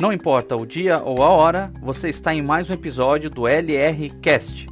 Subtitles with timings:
[0.00, 4.08] Não importa o dia ou a hora, você está em mais um episódio do LR
[4.22, 4.66] Cast.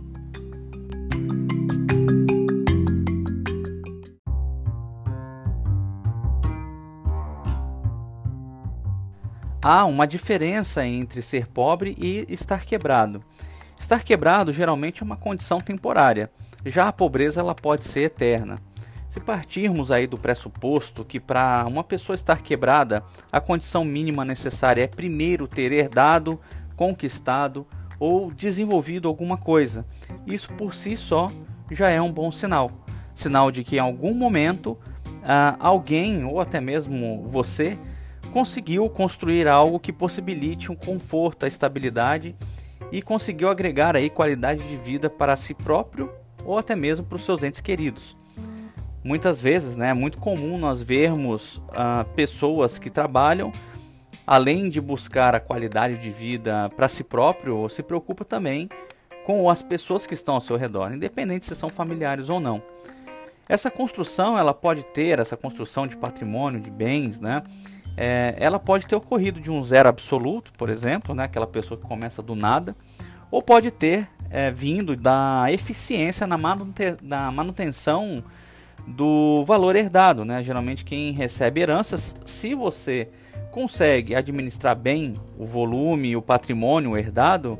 [9.61, 13.22] Há uma diferença entre ser pobre e estar quebrado.
[13.79, 16.31] Estar quebrado geralmente é uma condição temporária,
[16.64, 18.63] já a pobreza ela pode ser eterna.
[19.19, 24.85] Se partirmos aí do pressuposto que para uma pessoa estar quebrada, a condição mínima necessária
[24.85, 26.39] é primeiro ter herdado,
[26.77, 27.67] conquistado
[27.99, 29.85] ou desenvolvido alguma coisa,
[30.25, 31.32] isso por si só
[31.68, 32.70] já é um bom sinal.
[33.12, 34.78] Sinal de que em algum momento
[35.25, 37.77] ah, alguém ou até mesmo você
[38.33, 42.36] conseguiu construir algo que possibilite um conforto, a estabilidade
[42.92, 46.08] e conseguiu agregar aí qualidade de vida para si próprio
[46.44, 48.17] ou até mesmo para os seus entes queridos.
[49.08, 53.50] Muitas vezes né, é muito comum nós vermos ah, pessoas que trabalham,
[54.27, 58.68] além de buscar a qualidade de vida para si próprio, se preocupa também
[59.24, 62.62] com as pessoas que estão ao seu redor, independente se são familiares ou não.
[63.48, 67.42] Essa construção ela pode ter, essa construção de patrimônio, de bens, né?
[67.96, 71.24] É, ela pode ter ocorrido de um zero absoluto, por exemplo, né?
[71.24, 72.77] aquela pessoa que começa do nada,
[73.30, 76.36] ou pode ter é, vindo da eficiência na,
[77.33, 78.22] manutenção
[78.97, 80.42] do valor herdado, né?
[80.42, 83.08] Geralmente quem recebe heranças, se você
[83.50, 87.58] consegue administrar bem o volume, o patrimônio herdado,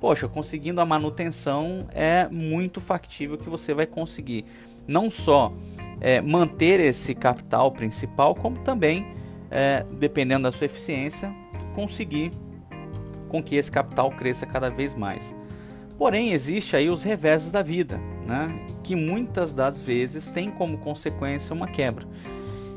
[0.00, 4.44] poxa, conseguindo a manutenção é muito factível que você vai conseguir
[4.86, 5.52] não só
[6.00, 9.06] é, manter esse capital principal, como também,
[9.50, 11.32] é, dependendo da sua eficiência,
[11.74, 12.30] conseguir
[13.28, 15.34] com que esse capital cresça cada vez mais.
[15.98, 18.60] Porém, existe aí os reveses da vida, né?
[18.84, 22.06] que muitas das vezes tem como consequência uma quebra.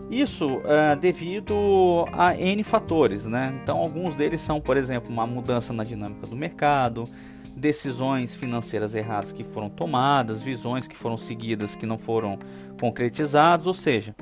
[0.09, 3.57] Isso é devido a N fatores, né?
[3.61, 7.07] Então, alguns deles são, por exemplo, uma mudança na dinâmica do mercado,
[7.55, 12.37] decisões financeiras erradas que foram tomadas, visões que foram seguidas que não foram
[12.77, 14.13] concretizadas, ou seja,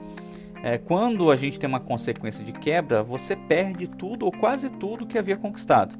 [0.62, 5.08] é, quando a gente tem uma consequência de quebra, você perde tudo ou quase tudo
[5.08, 5.98] que havia conquistado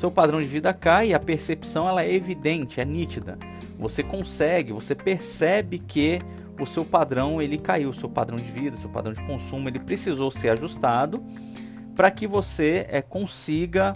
[0.00, 3.38] seu padrão de vida cai e a percepção ela é evidente, é nítida.
[3.80, 6.20] Você consegue, você percebe que
[6.60, 9.68] o seu padrão ele caiu, o seu padrão de vida, o seu padrão de consumo
[9.68, 11.24] ele precisou ser ajustado
[11.96, 13.94] para que você é, consiga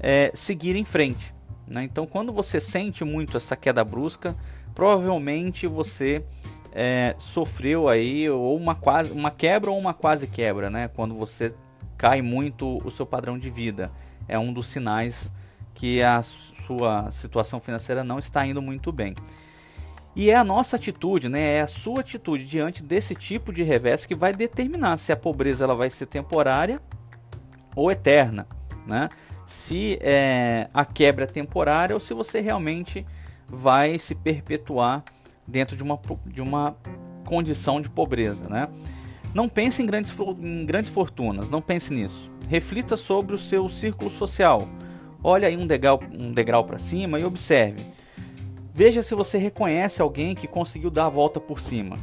[0.00, 1.34] é, seguir em frente.
[1.68, 1.84] Né?
[1.84, 4.34] Então, quando você sente muito essa queda brusca,
[4.74, 6.24] provavelmente você
[6.72, 10.88] é, sofreu aí ou uma quase uma quebra ou uma quase quebra, né?
[10.88, 11.54] Quando você
[11.96, 13.90] cai muito o seu padrão de vida,
[14.28, 15.32] é um dos sinais
[15.76, 19.14] que a sua situação financeira não está indo muito bem.
[20.16, 21.56] E é a nossa atitude, né?
[21.56, 25.64] É a sua atitude diante desse tipo de revés que vai determinar se a pobreza
[25.64, 26.80] ela vai ser temporária
[27.76, 28.48] ou eterna,
[28.86, 29.10] né?
[29.46, 33.06] Se é, a quebra é temporária ou se você realmente
[33.46, 35.04] vai se perpetuar
[35.46, 36.74] dentro de uma, de uma
[37.26, 38.66] condição de pobreza, né?
[39.34, 42.32] Não pense em grandes, em grandes fortunas, não pense nisso.
[42.48, 44.66] Reflita sobre o seu círculo social
[45.22, 47.84] Olhe aí um degrau, um degrau para cima e observe.
[48.72, 51.98] Veja se você reconhece alguém que conseguiu dar a volta por cima.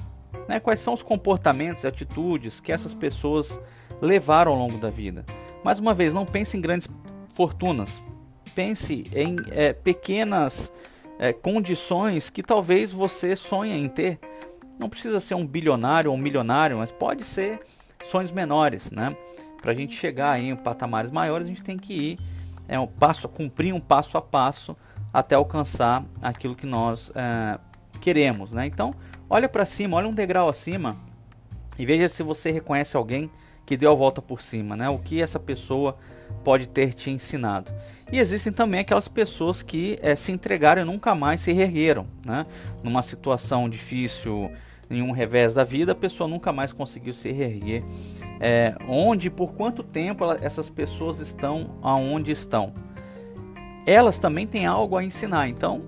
[0.47, 0.59] Né?
[0.59, 3.59] Quais são os comportamentos e atitudes que essas pessoas
[4.03, 5.25] levaram ao longo da vida.
[5.63, 6.89] Mais uma vez, não pense em grandes
[7.29, 8.03] fortunas.
[8.53, 10.71] Pense em é, pequenas
[11.17, 14.19] é, condições que talvez você sonhe em ter.
[14.77, 17.61] Não precisa ser um bilionário ou um milionário, mas pode ser
[18.03, 19.15] sonhos menores, né?
[19.61, 22.19] Para a gente chegar em patamares maiores, a gente tem que ir
[22.73, 24.75] é um passo, cumprir um passo a passo
[25.13, 27.59] até alcançar aquilo que nós é,
[28.01, 28.65] queremos, né?
[28.65, 28.95] Então,
[29.29, 30.97] olha para cima, olha um degrau acima
[31.77, 33.29] e veja se você reconhece alguém
[33.63, 34.89] que deu a volta por cima, né?
[34.89, 35.95] O que essa pessoa
[36.43, 37.71] pode ter te ensinado.
[38.11, 42.43] E existem também aquelas pessoas que é, se entregaram e nunca mais se reergueram, né?
[42.81, 44.51] Numa situação difícil,
[44.89, 47.83] em um revés da vida, a pessoa nunca mais conseguiu se reerguer
[48.39, 52.73] é, onde por quanto tempo ela, essas pessoas estão aonde estão.
[53.85, 55.81] Elas também têm algo a ensinar, então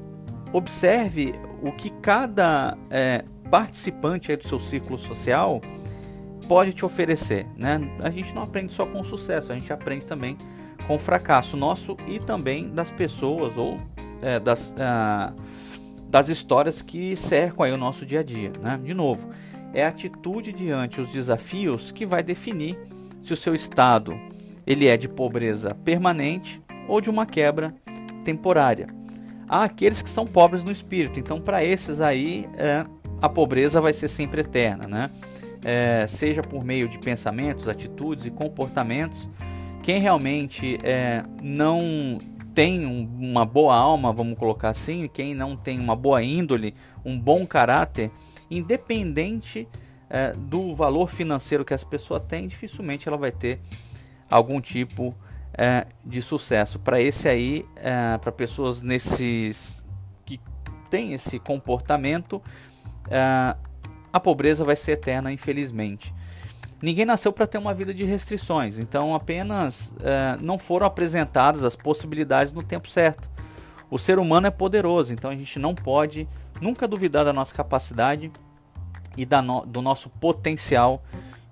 [0.51, 5.62] observe o que cada é, participante do seu círculo social
[6.47, 7.45] pode te oferecer.
[7.57, 7.80] Né?
[8.01, 10.38] A gente não aprende só com sucesso, a gente aprende também
[10.88, 13.77] com fracasso nosso e também das pessoas ou
[14.21, 15.33] é, das, uh,
[16.07, 18.51] das histórias que cercam aí o nosso dia a dia.
[18.62, 18.80] Né?
[18.83, 19.30] De novo,
[19.74, 22.78] é a atitude diante os desafios que vai definir
[23.24, 24.18] se o seu estado
[24.66, 27.74] ele é de pobreza permanente ou de uma quebra
[28.24, 28.88] temporária.
[29.48, 32.86] Há aqueles que são pobres no espírito, então para esses aí é,
[33.22, 35.12] a pobreza vai ser sempre eterna, né?
[35.64, 39.28] É, seja por meio de pensamentos, atitudes e comportamentos
[39.82, 42.20] Quem realmente é, não
[42.56, 46.74] tem um, uma boa alma, vamos colocar assim, quem não tem uma boa índole,
[47.04, 48.10] um bom caráter,
[48.50, 49.68] independente
[50.09, 53.59] é, do valor financeiro que essa pessoa tem, dificilmente ela vai ter
[54.30, 55.15] algum tipo
[55.57, 56.80] é, de sucesso.
[56.80, 59.86] Para esse aí, é, para pessoas nesses
[60.25, 60.39] que
[60.89, 62.42] têm esse comportamento,
[63.09, 63.56] é,
[64.12, 66.13] a pobreza vai ser eterna, infelizmente.
[66.81, 71.75] Ninguém nasceu para ter uma vida de restrições, então apenas é, não foram apresentadas as
[71.75, 73.30] possibilidades no tempo certo.
[73.90, 76.28] O ser humano é poderoso, então a gente não pode
[76.62, 78.32] nunca duvidar da nossa capacidade
[79.18, 81.04] e da no, do nosso potencial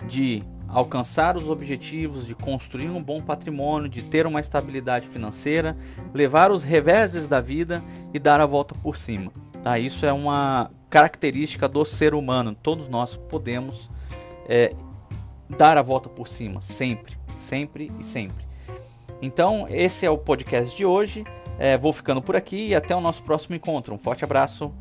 [0.08, 5.78] de alcançar os objetivos, de construir um bom patrimônio, de ter uma estabilidade financeira,
[6.14, 7.84] levar os reveses da vida
[8.14, 9.32] e dar a volta por cima.
[9.64, 9.78] Tá?
[9.78, 12.56] Isso é uma característica do ser humano.
[12.56, 13.90] Todos nós podemos
[14.48, 14.74] é,
[15.48, 18.44] dar a volta por cima, sempre, sempre e sempre.
[19.22, 21.24] Então, esse é o podcast de hoje.
[21.60, 23.94] É, vou ficando por aqui e até o nosso próximo encontro.
[23.94, 24.74] Um forte abraço.